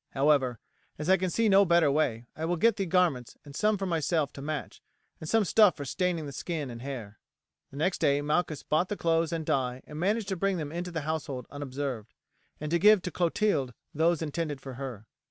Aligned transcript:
However, 0.15 0.57
as 0.97 1.11
I 1.11 1.17
can 1.17 1.29
see 1.29 1.47
no 1.47 1.63
better 1.63 1.91
way, 1.91 2.25
I 2.35 2.43
will 2.45 2.55
get 2.55 2.75
the 2.77 2.87
garments 2.87 3.37
and 3.45 3.55
some 3.55 3.77
for 3.77 3.85
myself 3.85 4.33
to 4.33 4.41
match, 4.41 4.81
and 5.19 5.29
some 5.29 5.45
stuff 5.45 5.77
for 5.77 5.85
staining 5.85 6.25
the 6.25 6.31
skin 6.31 6.71
and 6.71 6.81
hair." 6.81 7.19
The 7.69 7.77
next 7.77 7.99
day 7.99 8.19
Malchus 8.23 8.63
bought 8.63 8.89
the 8.89 8.97
clothes 8.97 9.31
and 9.31 9.45
dye 9.45 9.83
and 9.85 9.99
managed 9.99 10.29
to 10.29 10.35
bring 10.35 10.57
them 10.57 10.71
into 10.71 10.89
the 10.89 11.01
house 11.01 11.29
unobserved, 11.29 12.15
and 12.59 12.71
to 12.71 12.79
give 12.79 13.03
to 13.03 13.11
Clotilde 13.11 13.75
those 13.93 14.23
intended 14.23 14.59
for 14.59 14.73
her. 14.73 15.05